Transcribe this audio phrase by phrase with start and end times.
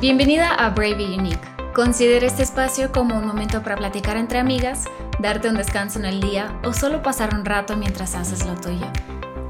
[0.00, 1.46] Bienvenida a Brave y Unique.
[1.74, 4.86] Considera este espacio como un momento para platicar entre amigas,
[5.18, 8.86] darte un descanso en el día o solo pasar un rato mientras haces lo tuyo.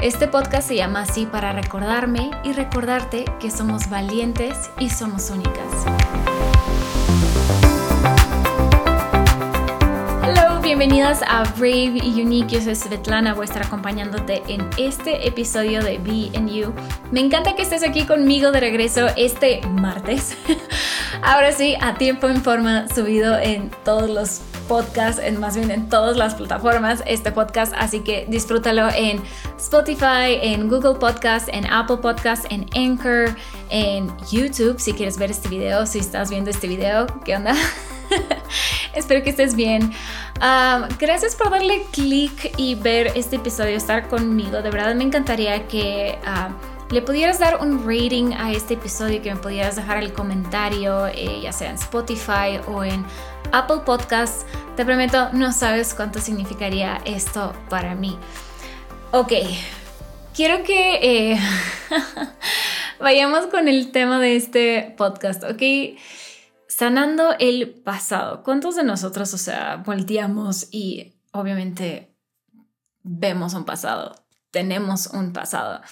[0.02, 6.00] Este podcast se llama así para recordarme y recordarte que somos valientes y somos únicas.
[10.77, 12.55] Bienvenidas a Brave y Unique.
[12.55, 16.72] Yo soy Svetlana, voy a estar acompañándote en este episodio de Be You.
[17.11, 20.36] Me encanta que estés aquí conmigo de regreso este martes.
[21.22, 25.89] Ahora sí, a tiempo en forma, subido en todos los podcast, en más bien en
[25.89, 29.21] todas las plataformas, este podcast, así que disfrútalo en
[29.58, 33.34] Spotify, en Google Podcast, en Apple Podcast, en Anchor,
[33.70, 37.56] en YouTube, si quieres ver este video, si estás viendo este video, ¿qué onda?
[38.94, 39.92] Espero que estés bien.
[40.98, 44.62] gracias por darle click y ver este episodio, estar conmigo.
[44.62, 46.19] De verdad me encantaría que
[46.91, 51.41] le pudieras dar un rating a este episodio, que me pudieras dejar el comentario, eh,
[51.41, 53.05] ya sea en Spotify o en
[53.52, 54.44] Apple Podcasts.
[54.77, 58.18] Te prometo, no sabes cuánto significaría esto para mí.
[59.12, 59.33] Ok,
[60.34, 61.38] quiero que eh,
[62.98, 65.62] vayamos con el tema de este podcast, ¿ok?
[66.81, 68.42] Sanando el pasado.
[68.42, 72.17] ¿Cuántos de nosotros, o sea, volteamos y obviamente
[73.03, 74.14] vemos un pasado,
[74.50, 75.83] tenemos un pasado?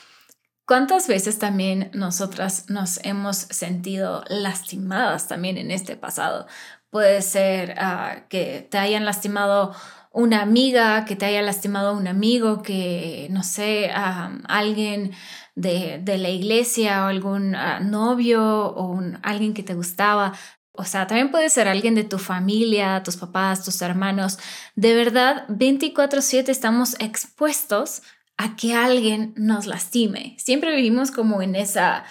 [0.64, 6.47] ¿Cuántas veces también nosotras nos hemos sentido lastimadas también en este pasado?
[6.89, 9.75] Puede ser ah, que te hayan lastimado
[10.11, 15.12] una amiga, que te haya lastimado un amigo, que no sé, alguien
[15.55, 20.33] de, la iglesia o algún ah, novio o alguien que te gustaba.
[20.78, 24.38] O sea, también puede ser alguien de tu familia, tus papás, tus hermanos.
[24.76, 28.02] De verdad, 24/7 estamos expuestos
[28.36, 30.36] a que alguien nos lastime.
[30.38, 32.04] Siempre vivimos como en esa,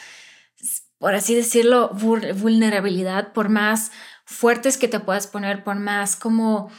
[0.98, 3.92] por así decirlo, vulnerabilidad, por más
[4.26, 6.70] fuertes que te puedas poner, por más como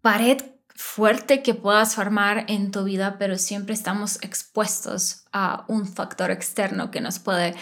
[0.00, 0.42] pared
[0.74, 6.90] fuerte que puedas formar en tu vida, pero siempre estamos expuestos a un factor externo
[6.90, 7.54] que nos puede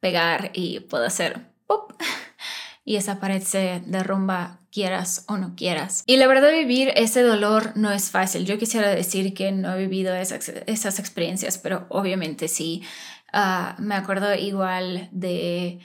[0.00, 1.53] pegar y puede hacer
[2.84, 6.02] y esa pared se derrumba quieras o no quieras.
[6.06, 8.44] Y la verdad vivir ese dolor no es fácil.
[8.44, 12.82] Yo quisiera decir que no he vivido esas, experiencias, pero obviamente sí.
[13.32, 15.80] Ah, me acuerdo igual de,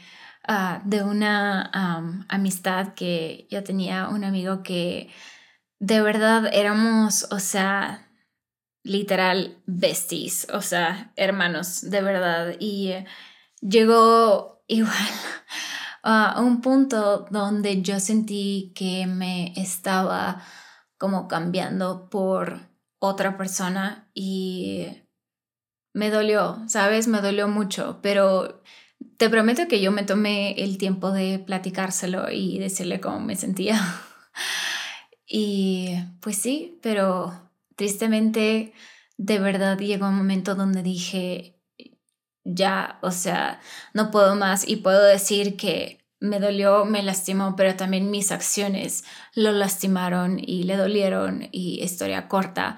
[0.47, 5.09] uh, de una amistad que yo tenía un amigo que
[5.79, 8.07] de verdad éramos, o sea,
[8.83, 12.55] literal besties, o sea, hermanos, de verdad.
[12.59, 12.93] Y
[13.61, 14.95] llegó igual
[16.03, 20.41] a un punto donde yo sentí que me estaba
[20.97, 24.87] como cambiando por otra persona y
[25.93, 27.07] me dolió, ¿sabes?
[27.07, 28.61] Me dolió mucho, pero
[29.17, 33.81] te prometo que yo me tomé el tiempo de platicárselo y decirle cómo me sentía.
[35.27, 38.73] y pues sí, pero tristemente
[39.17, 41.58] de verdad llegó un momento donde dije,
[42.53, 43.59] ya, o sea,
[43.93, 49.03] no puedo más y puedo decir que me dolió, me lastimó, pero también mis acciones
[49.35, 52.77] lo lastimaron y le dolieron y historia corta.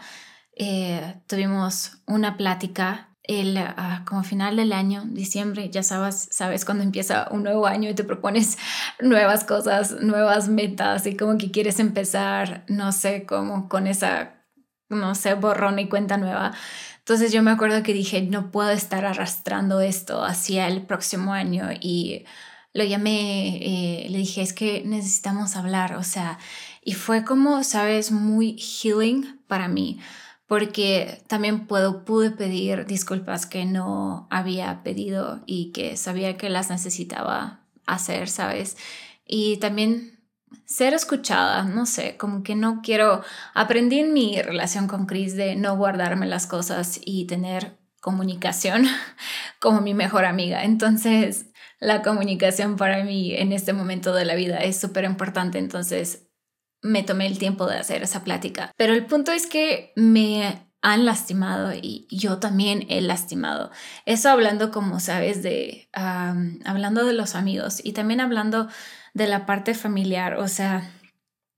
[0.56, 6.84] Eh, tuvimos una plática el, uh, como final del año, diciembre, ya sabes, sabes cuando
[6.84, 8.58] empieza un nuevo año y te propones
[9.02, 14.41] nuevas cosas, nuevas metas y como que quieres empezar, no sé, como con esa,
[14.92, 16.54] no sé, borrón y cuenta nueva.
[17.00, 21.70] Entonces yo me acuerdo que dije, no puedo estar arrastrando esto hacia el próximo año
[21.80, 22.26] y
[22.74, 26.40] lo llamé, eh, le dije, es que necesitamos hablar, o sea,
[26.84, 30.00] y fue como, sabes, muy healing para mí,
[30.48, 36.70] porque también puedo, pude pedir disculpas que no había pedido y que sabía que las
[36.70, 38.78] necesitaba hacer, ¿sabes?
[39.26, 40.21] Y también
[40.66, 43.24] ser escuchada, no sé, como que no quiero,
[43.54, 48.86] aprendí en mi relación con Chris de no guardarme las cosas y tener comunicación
[49.60, 50.64] como mi mejor amiga.
[50.64, 51.48] Entonces,
[51.80, 55.58] la comunicación para mí en este momento de la vida es súper importante.
[55.58, 56.28] Entonces,
[56.82, 58.72] me tomé el tiempo de hacer esa plática.
[58.76, 63.72] Pero el punto es que me han lastimado y yo también he lastimado.
[64.06, 68.68] Eso hablando, como sabes, de, hablando de los amigos y también hablando
[69.14, 70.92] de la parte familiar, o sea,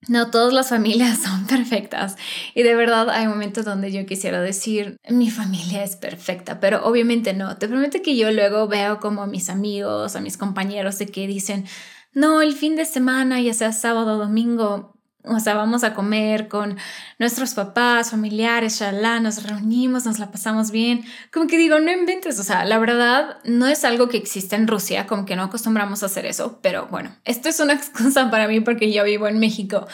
[0.08, 2.18] no todas las familias son perfectas
[2.56, 7.34] y de verdad hay momentos donde yo quisiera decir mi familia es perfecta, pero obviamente
[7.34, 7.58] no.
[7.58, 11.28] Te prometo que yo luego veo como a mis amigos, a mis compañeros de que
[11.28, 11.66] dicen,
[12.14, 14.93] no, el fin de semana, ya sea sábado o domingo,
[15.26, 16.78] o sea, vamos a comer con
[17.18, 21.06] nuestros papás, familiares, shalá, nos reunimos, nos la pasamos bien.
[21.32, 24.68] Como que digo, no inventes, o sea, la verdad no es algo que existe en
[24.68, 28.48] Rusia, como que no acostumbramos a hacer eso, pero bueno, esto es una excusa para
[28.48, 29.88] mí porque yo vivo en México.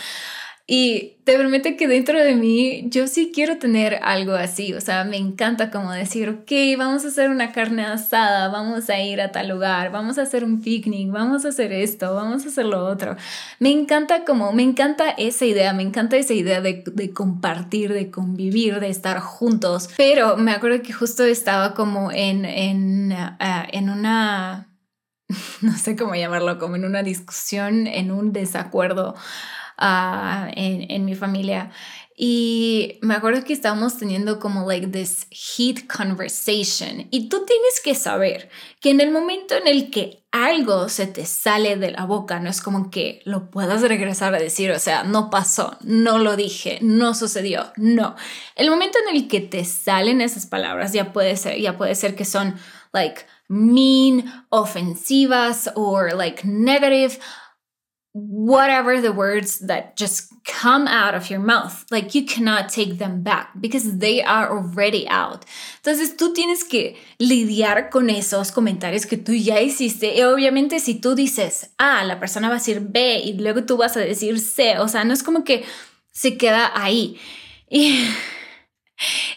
[0.71, 5.03] Y te prometo que dentro de mí yo sí quiero tener algo así, o sea,
[5.03, 9.31] me encanta como decir, ok, vamos a hacer una carne asada, vamos a ir a
[9.31, 12.85] tal lugar, vamos a hacer un picnic, vamos a hacer esto, vamos a hacer lo
[12.85, 13.15] otro.
[13.57, 18.11] Me encanta como, me encanta esa idea, me encanta esa idea de, de compartir, de
[18.11, 23.89] convivir, de estar juntos, pero me acuerdo que justo estaba como en, en, uh, en
[23.89, 24.69] una,
[25.61, 29.15] no sé cómo llamarlo, como en una discusión, en un desacuerdo
[29.79, 31.71] en, en mi familia.
[32.21, 37.07] Y me acuerdo que estábamos teniendo como like this heat conversation.
[37.11, 38.49] Y tú tienes que saber
[38.81, 42.49] que en el momento en el que algo se te sale de la boca, no
[42.49, 46.79] es como que lo puedas regresar a decir, o sea, no pasó, no lo dije,
[46.81, 48.17] no sucedió, no.
[48.57, 52.17] El momento en el que te salen esas palabras ya puede ser, ya puede ser
[52.17, 52.55] que son
[52.91, 57.17] like mean, ofensivas o like negative
[58.27, 61.85] whatever the words that just come out of your mouth.
[61.91, 65.45] Like you cannot take them back because they are already out.
[65.83, 70.15] Entonces tú tienes que lidiar con esos comentarios que tú ya hiciste.
[70.15, 73.77] Y obviamente si tú dices A, la persona va a decir B y luego tú
[73.77, 74.79] vas a decir C.
[74.79, 75.63] O sea, no es como que
[76.11, 77.19] se queda ahí.
[77.69, 78.05] Y...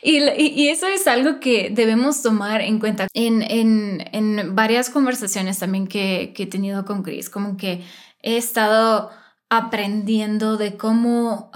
[0.02, 5.60] Y, y, eso es algo que debemos tomar en cuenta en, en, en varias conversaciones
[5.60, 7.82] también que, que, he tenido con Chris, como que
[8.22, 9.10] he estado
[9.48, 11.50] aprendiendo de cómo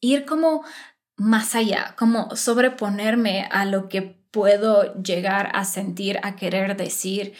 [0.00, 0.64] ir como
[1.16, 7.34] más allá, como sobreponerme a lo que puedo llegar a sentir, a querer decir,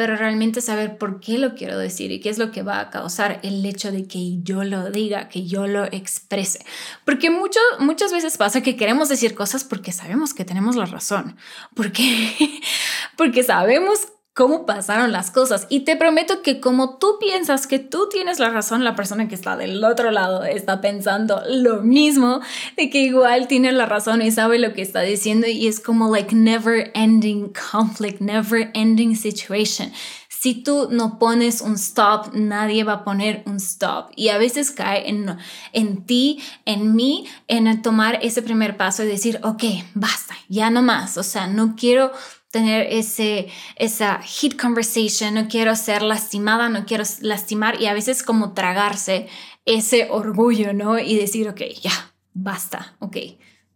[0.00, 2.88] pero realmente saber por qué lo quiero decir y qué es lo que va a
[2.88, 6.64] causar el hecho de que yo lo diga, que yo lo exprese.
[7.04, 11.36] Porque mucho, muchas veces pasa que queremos decir cosas porque sabemos que tenemos la razón,
[11.74, 12.34] porque,
[13.18, 14.08] porque sabemos
[14.40, 15.66] cómo pasaron las cosas.
[15.68, 19.34] Y te prometo que como tú piensas que tú tienes la razón, la persona que
[19.34, 22.40] está del otro lado está pensando lo mismo,
[22.74, 26.10] de que igual tiene la razón y sabe lo que está diciendo y es como
[26.10, 29.92] like never ending conflict, never ending situation.
[30.30, 34.10] Si tú no pones un stop, nadie va a poner un stop.
[34.16, 35.36] Y a veces cae en,
[35.74, 40.80] en ti, en mí, en tomar ese primer paso y decir, ok, basta, ya no
[40.80, 41.18] más.
[41.18, 42.12] O sea, no quiero
[42.50, 48.22] tener ese, esa hit conversation, no quiero ser lastimada, no quiero lastimar y a veces
[48.22, 49.28] como tragarse
[49.64, 50.98] ese orgullo, ¿no?
[50.98, 53.16] Y decir, ok, ya, basta, ok,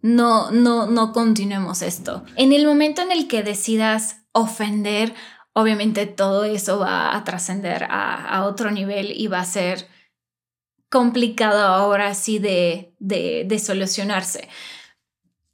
[0.02, 2.24] no, no, no continuemos esto.
[2.36, 5.14] En el momento en el que decidas ofender,
[5.52, 9.86] obviamente todo eso va a trascender a, otro nivel y va a ser
[10.90, 14.48] complicado ahora sí de, de solucionarse.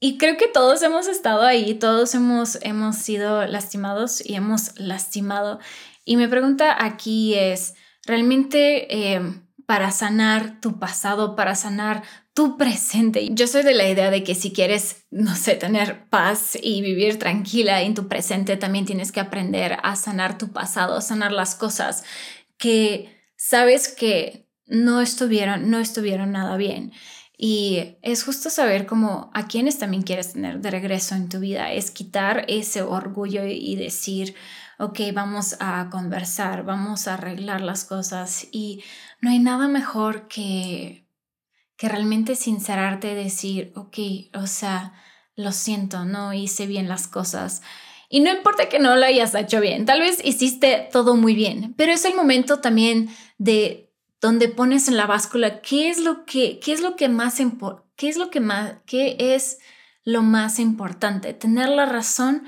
[0.02, 5.60] Y creo que todos hemos estado ahí, todos hemos, hemos sido lastimados y hemos lastimado.
[6.06, 7.74] Y mi pregunta aquí es,
[8.06, 12.02] ¿realmente em, para sanar tu pasado, para sanar
[12.32, 13.28] tu presente?
[13.32, 17.18] Yo soy de la idea de que si quieres, no sé, tener paz y vivir
[17.18, 22.04] tranquila en tu presente, también tienes que aprender a sanar tu pasado, sanar las cosas
[22.56, 26.92] que sabes que no estuvieron, no estuvieron nada bien.
[27.42, 31.72] Y es justo saber cómo a quiénes también quieres tener de regreso en tu vida,
[31.72, 34.34] es quitar ese orgullo y decir,
[34.78, 38.84] ok, vamos a conversar, vamos a arreglar las cosas y
[39.22, 41.06] no hay nada mejor que,
[41.78, 43.96] que realmente sincerarte, decir, ok,
[44.34, 44.92] o sea,
[45.34, 47.62] lo siento, no hice bien las cosas.
[48.10, 51.72] Y no importa que no lo hayas hecho bien, tal vez hiciste todo muy bien,
[51.78, 53.89] pero es el momento también de
[54.20, 57.38] donde pones en la báscula qué es lo que, qué es lo que más,
[57.96, 59.58] qué es lo que más, qué es
[60.04, 62.44] lo más importante, tener la razón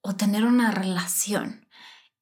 [0.00, 1.68] o tener una relación.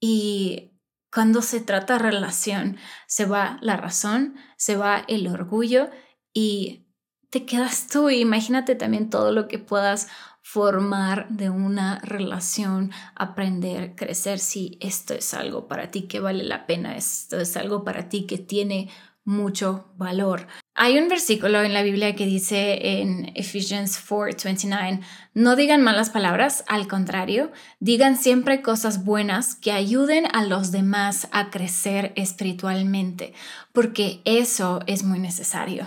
[0.01, 0.73] Y
[1.13, 5.91] cuando se trata relación, se va la razón, se va el orgullo
[6.33, 6.87] y
[7.31, 8.11] te quedas tú.
[8.11, 10.09] Imagínate también todo lo que puedas
[10.43, 16.67] formar de una relación, aprender, crecer, si esto es algo para ti que vale la
[16.67, 18.91] pena, esto es algo para ti que tiene
[19.25, 20.47] mucho valor.
[20.85, 24.99] Hay un versículo en la Biblia que dice en Ephesians 4:29,
[25.33, 31.29] no digan malas palabras, al contrario, digan siempre cosas buenas que ayuden a los demás
[31.31, 33.33] a crecer espiritualmente,
[33.71, 35.87] porque eso es muy necesario.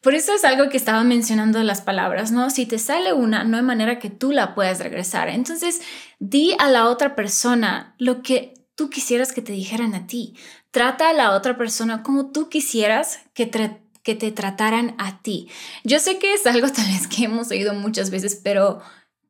[0.00, 2.48] Por eso es algo que estaba mencionando las palabras, ¿no?
[2.48, 5.28] Si te sale una, no hay manera que tú la puedas regresar.
[5.28, 5.82] Entonces,
[6.20, 10.36] di a la otra persona lo que tú quisieras que te dijeran a ti.
[10.70, 15.48] Trata a la otra persona como tú quisieras que te que te trataran a ti.
[15.82, 18.80] Yo sé que es algo tal vez que hemos oído muchas veces, pero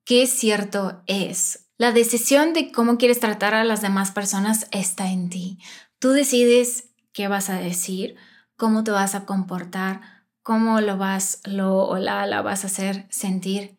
[0.05, 1.71] qué cierto es.
[1.79, 5.59] La decisión de cómo quieres tratar a las demás personas está en ti.
[5.99, 8.17] Tú decides qué vas a decir,
[8.57, 10.03] cómo te vas a comportar,
[10.43, 13.79] cómo lo vas, lo o la, vas a hacer sentir.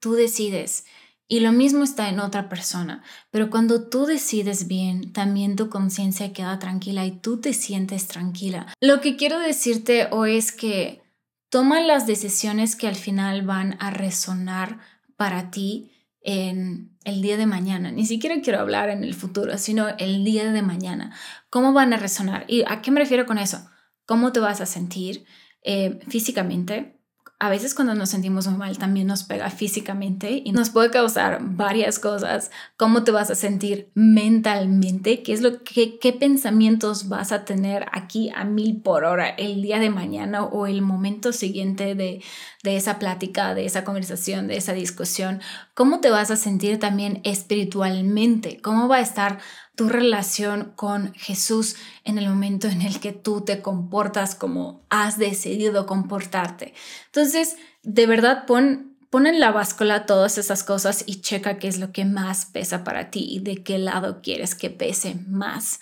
[0.00, 0.86] Tú decides.
[1.30, 3.02] Y lo mismo está en otra persona.
[3.30, 8.66] Pero cuando tú decides bien, también tu conciencia queda tranquila y tú te sientes tranquila.
[8.80, 11.02] Lo que quiero decirte hoy es que
[11.50, 14.78] toma las decisiones que al final van a resonar
[15.16, 15.92] para ti
[16.22, 17.90] en el día de mañana.
[17.90, 21.14] Ni siquiera quiero hablar en el futuro, sino el día de mañana.
[21.50, 22.44] ¿Cómo van a resonar?
[22.48, 23.68] ¿Y a qué me refiero con eso?
[24.06, 25.26] ¿Cómo te vas a sentir
[25.62, 26.97] eh, físicamente?
[27.40, 32.00] A veces cuando nos sentimos mal también nos pega físicamente y nos puede causar varias
[32.00, 32.50] cosas.
[32.76, 35.22] ¿Cómo te vas a sentir mentalmente?
[35.22, 40.44] ¿Qué qué pensamientos vas a tener aquí a mil por hora el día de mañana
[40.44, 42.24] o el momento siguiente de,
[42.64, 45.40] de esa plática, de esa conversación, de esa discusión?
[45.74, 48.60] ¿Cómo te vas a sentir también espiritualmente?
[48.60, 49.38] ¿Cómo va a estar
[49.78, 55.18] tu relación con Jesús en el momento en el que tú te comportas como has
[55.18, 56.74] decidido comportarte.
[57.06, 61.78] Entonces, de verdad, pon, pon en la báscula todas esas cosas y checa qué es
[61.78, 65.78] lo que más pesa para ti y de qué lado quieres que pese más.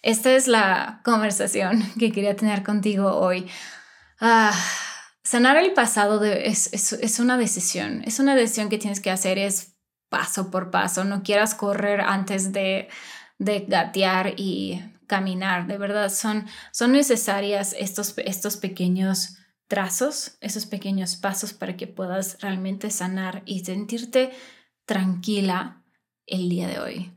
[0.00, 3.46] Esta es la conversación que quería tener contigo hoy.
[4.20, 4.58] Ah,
[5.22, 9.74] sanar el pasado es, es una decisión, es una decisión que tienes que hacer, es
[10.08, 12.88] paso por paso, no quieras correr antes de
[13.38, 15.66] de gatear y caminar.
[15.66, 19.36] De verdad, son, son necesarias estos, estos pequeños
[19.66, 24.32] trazos, esos pequeños pasos para que puedas realmente sanar y sentirte
[24.84, 25.82] tranquila
[26.26, 27.13] el día de hoy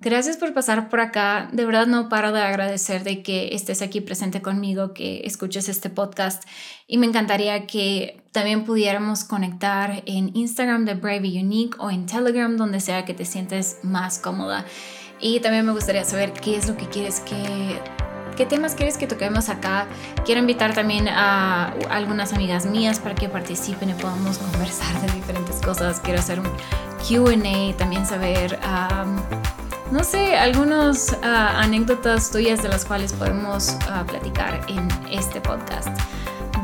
[0.00, 1.48] gracias por pasar por acá.
[1.52, 5.90] De verdad no paro de agradecer de que estés aquí presente conmigo, que escuches este
[5.90, 6.44] podcast
[6.86, 12.56] y me encantaría que también pudiéramos conectar en Instagram de Brave Unique o en Telegram,
[12.56, 14.64] donde sea que te sientes más cómoda.
[15.20, 17.80] Y también me gustaría saber qué es lo que quieres que
[18.38, 19.88] qué temas quieres que toquemos acá.
[20.24, 25.56] Quiero invitar también a algunas amigas mías para que participen y podamos conversar de diferentes
[25.60, 25.98] cosas.
[25.98, 26.46] Quiero hacer un
[26.98, 28.58] QA, también saber,
[29.90, 35.88] no sé, algunas ah, anécdotas tuyas de las cuales podemos ah, platicar en este podcast.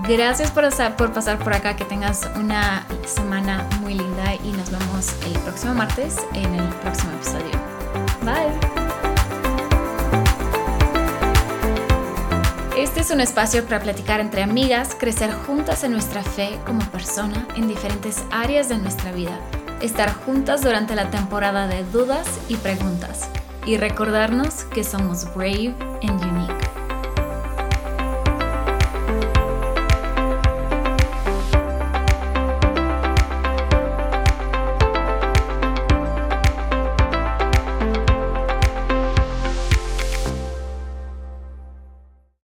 [0.07, 5.15] Gracias por, por pasar por acá, que tengas una semana muy linda y nos vemos
[5.25, 7.53] el próximo martes en el próximo episodio.
[8.23, 8.85] Bye.
[12.77, 17.47] Este es un espacio para platicar entre amigas, crecer juntas en nuestra fe como persona
[17.57, 19.39] en diferentes áreas de nuestra vida
[19.85, 23.29] estar juntas durante la temporada de dudas y preguntas
[23.67, 26.64] y recordarnos que somos brave and unique.